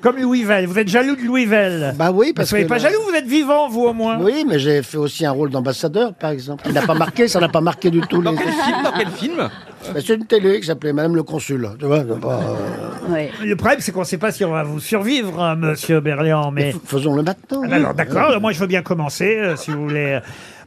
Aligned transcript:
Comme 0.00 0.16
Louis 0.18 0.44
Vell. 0.44 0.66
Vous 0.66 0.78
êtes 0.78 0.88
jaloux 0.88 1.16
de 1.16 1.22
Louis 1.22 1.44
Vell 1.46 1.94
Bah 1.96 2.10
oui, 2.12 2.28
Vous 2.28 2.34
parce 2.34 2.48
soyez 2.50 2.64
que 2.64 2.68
pas 2.68 2.76
là- 2.76 2.82
jaloux, 2.82 3.00
vous 3.08 3.14
êtes 3.14 3.26
vivant, 3.26 3.68
vous 3.68 3.82
au 3.84 3.92
moins. 3.92 4.18
Oui, 4.20 4.44
mais 4.48 4.58
j'ai 4.58 4.82
fait 4.82 4.96
aussi 4.98 5.26
un 5.26 5.32
rôle 5.32 5.50
d'ambassadeur, 5.50 6.14
par 6.14 6.30
exemple. 6.30 6.64
Il 6.66 6.72
n'a 6.72 6.82
pas 6.82 6.94
marqué, 6.94 7.26
ça 7.28 7.40
n'a 7.40 7.48
pas 7.48 7.60
marqué 7.60 7.90
du 7.90 8.00
tout. 8.02 8.22
Dans 8.22 8.32
les- 8.32 8.38
quel 8.38 8.48
film 8.52 8.82
Dans 8.84 8.92
quel 8.92 9.08
film 9.08 9.36
Bah, 9.38 10.00
C'est 10.04 10.14
une 10.14 10.26
télé 10.26 10.60
qui 10.60 10.66
s'appelait 10.66 10.92
Madame 10.92 11.16
le 11.16 11.22
Consul. 11.22 11.68
Tu 11.78 11.86
vois, 11.86 12.00
c'est 12.08 12.20
pas, 12.20 12.40
euh, 12.40 13.12
Ouais. 13.12 13.30
Le 13.42 13.56
problème, 13.56 13.80
c'est 13.80 13.90
qu'on 13.92 14.00
ne 14.00 14.04
sait 14.04 14.18
pas 14.18 14.30
si 14.32 14.44
on 14.44 14.50
va 14.52 14.62
vous 14.62 14.80
survivre, 14.80 15.40
hein, 15.42 15.56
monsieur 15.56 16.00
Berliand, 16.00 16.50
mais... 16.50 16.72
f- 16.72 16.76
Faisons-le 16.84 17.22
maintenant. 17.22 17.62
Ah, 17.70 17.74
Alors 17.74 17.94
d'accord, 17.94 18.38
moi 18.40 18.52
je 18.52 18.60
veux 18.60 18.66
bien 18.66 18.82
commencer, 18.82 19.36
euh, 19.38 19.56
si 19.56 19.70
vous 19.70 19.84
voulez. 19.88 20.18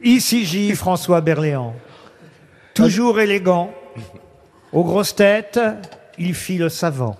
Ici 0.02 0.44
J. 0.44 0.74
François 0.74 1.20
Berléand. 1.20 1.74
Toujours 2.74 3.20
élégant, 3.20 3.70
aux 4.72 4.82
grosses 4.82 5.14
têtes, 5.14 5.60
il 6.18 6.34
fit 6.34 6.58
le 6.58 6.68
savant. 6.68 7.16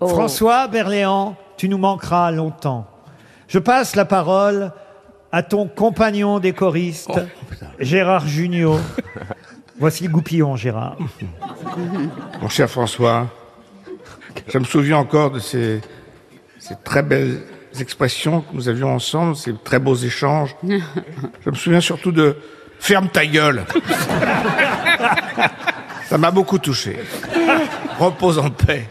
Oh. 0.00 0.08
François 0.08 0.68
Berléand, 0.68 1.36
tu 1.56 1.68
nous 1.68 1.78
manqueras 1.78 2.30
longtemps. 2.30 2.86
Je 3.48 3.58
passe 3.58 3.96
la 3.96 4.04
parole 4.04 4.72
à 5.32 5.42
ton 5.42 5.66
compagnon 5.66 6.38
des 6.38 6.52
choristes, 6.52 7.20
Gérard 7.80 8.26
Junior. 8.26 8.78
Voici 9.78 10.04
le 10.04 10.10
goupillon, 10.10 10.56
Gérard. 10.56 10.96
Mon 12.40 12.48
cher 12.48 12.68
François, 12.68 13.26
je 14.46 14.58
me 14.58 14.64
souviens 14.64 14.98
encore 14.98 15.30
de 15.30 15.38
ces, 15.40 15.80
ces 16.58 16.74
très 16.84 17.02
belles 17.02 17.42
expressions 17.80 18.40
que 18.42 18.54
nous 18.54 18.68
avions 18.68 18.94
ensemble, 18.94 19.36
ces 19.36 19.54
très 19.54 19.78
beaux 19.78 19.94
échanges. 19.94 20.54
Je 20.62 21.50
me 21.50 21.54
souviens 21.54 21.80
surtout 21.80 22.12
de 22.12 22.36
ferme 22.78 23.08
ta 23.08 23.26
gueule. 23.26 23.64
Ça 26.06 26.18
m'a 26.18 26.30
beaucoup 26.30 26.58
touché. 26.58 26.98
Repose 27.98 28.38
en 28.38 28.50
paix. 28.50 28.88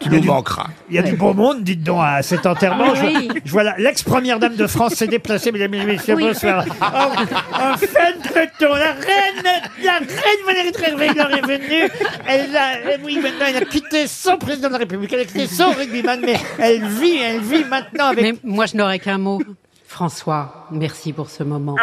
Tu 0.00 0.08
nous 0.10 0.22
manqueras. 0.22 0.66
Il 0.88 0.96
y 0.96 0.98
a 0.98 1.02
du 1.02 1.16
beau 1.16 1.34
monde, 1.34 1.62
dites 1.64 1.82
donc, 1.82 2.00
à 2.02 2.22
cet 2.22 2.46
enterrement. 2.46 2.94
Je, 2.94 3.04
Oui. 3.04 3.28
je 3.44 3.50
vois 3.50 3.62
la- 3.64 3.76
l'ex-première 3.78 4.38
dame 4.38 4.54
de 4.56 4.66
France 4.66 4.94
s'est 4.94 5.06
déplacée, 5.08 5.50
mesdames 5.52 5.74
et 5.74 5.84
messieurs, 5.84 6.14
Oui. 6.14 6.24
bonsoir. 6.28 6.64
En, 6.80 7.72
en 7.72 7.76
fin 7.76 8.12
de 8.12 8.28
peloton, 8.32 8.74
la 8.74 8.92
reine, 8.92 9.62
la 9.84 9.92
reine 9.98 10.46
Valérie 10.46 10.72
Trierweiler 10.72 11.38
est 11.38 11.46
venue. 11.46 11.90
Elle 12.26 12.56
a, 12.56 12.96
oui, 13.04 13.18
maintenant, 13.22 13.46
elle 13.48 13.56
a 13.56 13.64
quitté 13.64 14.06
son 14.06 14.36
président 14.38 14.68
de 14.68 14.74
la 14.74 14.78
République, 14.80 15.12
elle 15.12 15.20
a 15.20 15.24
quitté 15.24 15.46
son 15.46 15.70
rugbyman, 15.72 16.20
mais 16.24 16.38
elle 16.58 16.84
vit, 16.86 17.18
elle 17.18 17.40
vit 17.40 17.64
maintenant 17.64 18.06
avec... 18.06 18.22
Mais 18.22 18.34
moi, 18.44 18.66
je 18.66 18.76
n'aurais 18.76 18.98
qu'un 19.00 19.18
mot. 19.18 19.40
François, 19.86 20.66
merci 20.70 21.12
pour 21.12 21.28
ce 21.30 21.42
moment. 21.42 21.74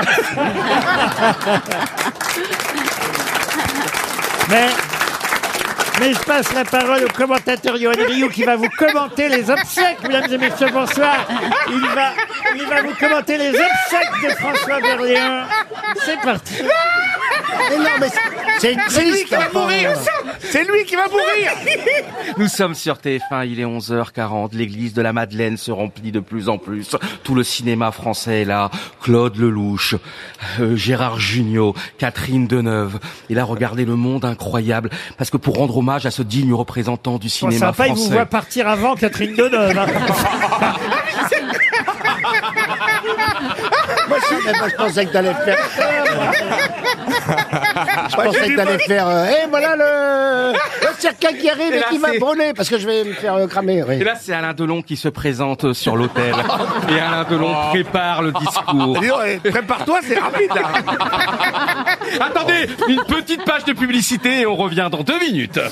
Mais, 4.50 4.68
mais 6.00 6.14
je 6.14 6.20
passe 6.20 6.54
la 6.54 6.66
parole 6.66 7.04
au 7.06 7.08
commentateur 7.14 7.78
Yoann 7.78 8.00
Rioux 8.02 8.30
qui 8.30 8.44
va 8.44 8.56
vous 8.56 8.70
commenter 8.78 9.30
les 9.30 9.50
obsèques, 9.50 10.02
mesdames 10.04 10.32
et 10.34 10.38
messieurs, 10.38 10.68
bonsoir. 10.72 11.26
Il 11.70 11.80
va, 11.96 12.12
il 12.56 12.66
va 12.68 12.82
vous 12.82 12.94
commenter 13.00 13.38
les 13.38 13.50
obsèques 13.50 14.24
de 14.24 14.30
François 14.36 14.80
Berléand. 14.82 15.44
C'est 16.06 16.20
parti. 16.22 16.56
Mais 17.70 17.78
non, 17.78 17.90
mais 18.00 18.10
c'est- 18.10 18.60
c'est 18.60 18.74
une 18.74 18.80
triste. 18.82 19.34
enfin, 19.34 19.68
C'est 20.52 20.64
lui 20.64 20.86
qui 20.86 20.96
va 20.96 21.08
mourir 21.08 21.52
Nous 22.38 22.48
sommes 22.48 22.76
sur 22.76 22.96
TF1, 22.96 23.48
il 23.48 23.60
est 23.60 23.66
11h40, 23.66 24.56
l'église 24.56 24.94
de 24.94 25.02
la 25.02 25.14
Madeleine 25.14 25.58
se 25.58 25.72
remplit 25.72 26.12
de 26.12 26.20
plus 26.20 26.50
en 26.50 26.58
plus, 26.58 26.96
tout 27.24 27.36
le 27.36 27.44
cinéma 27.44 27.92
français 27.92 28.42
est 28.42 28.46
là, 28.46 28.70
Claude 29.02 29.36
Lelouch, 29.38 29.96
euh, 30.60 30.76
Gérard 30.76 31.20
Jugnot, 31.20 31.74
Catherine 31.98 32.48
Deneuve, 32.48 33.00
et 33.30 33.34
là 33.34 33.44
regardez 33.44 33.86
le 33.86 33.96
monde 33.96 34.26
incroyable, 34.26 34.90
parce 35.18 35.30
que 35.30 35.38
pour 35.38 35.56
rendre 35.58 35.78
hommage 35.78 36.06
à 36.06 36.12
ce 36.12 36.22
digne 36.22 36.54
représentant 36.54 37.18
du 37.18 37.28
Bon, 37.28 37.32
cinéma 37.52 37.68
sympa, 37.68 37.88
il 37.88 37.92
vous 37.94 37.98
français... 37.98 38.14
voit 38.14 38.26
partir 38.26 38.68
avant 38.68 38.96
Catherine 38.96 39.36
Deneuve. 39.36 39.78
hein. 39.78 39.86
moi, 44.08 44.18
je, 44.30 44.58
moi, 44.60 44.70
je 44.70 44.76
pensais 44.76 45.06
que 45.06 45.12
t'allais 45.12 45.34
faire. 45.34 45.58
je 48.10 48.16
pensais 48.16 48.48
que 48.50 48.56
t'allais 48.56 48.78
faire. 48.80 49.08
euh, 49.08 49.26
Eh, 49.44 49.48
voilà 49.50 49.76
le, 49.76 50.54
le 50.54 50.94
cercueil 51.00 51.38
qui 51.38 51.50
arrive 51.50 51.74
Et 51.74 51.78
et, 51.78 51.80
là, 51.80 51.86
qui 51.90 51.98
va 51.98 52.12
c'est- 52.12 52.20
brûler 52.20 52.54
parce 52.56 52.70
que 52.70 52.78
je 52.78 52.86
vais 52.88 53.04
me 53.04 53.14
faire 53.14 53.36
euh, 53.36 53.48
cramer. 53.48 53.84
oui. 53.88 53.96
Et 53.96 54.04
là, 54.04 54.14
c'est 54.20 54.34
Alain 54.34 54.54
Delon 54.54 54.82
qui 54.82 54.98
se 54.98 55.08
présente 55.10 55.74
sur 55.74 55.96
l'hôtel. 55.96 56.34
Et 56.90 57.00
Alain 57.00 57.24
Delon 57.30 57.54
prépare 57.72 58.22
le 58.22 58.32
discours. 58.32 59.00
Dis 59.00 59.08
donc, 59.08 59.20
eh, 59.44 59.50
Prépare-toi, 59.50 60.00
c'est 60.08 60.20
rapide 60.20 60.50
là 60.54 60.62
Attendez, 62.26 62.70
une 62.88 63.04
petite 63.04 63.44
page 63.46 63.66
de 63.66 63.74
publicité 63.74 64.42
et 64.42 64.46
on 64.46 64.56
revient 64.56 64.88
dans 64.92 65.04
deux 65.04 65.20
minutes. 65.20 65.60